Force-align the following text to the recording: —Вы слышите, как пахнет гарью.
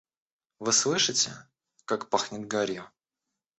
—Вы 0.63 0.73
слышите, 0.73 1.29
как 1.85 2.09
пахнет 2.09 2.47
гарью. 2.47 2.89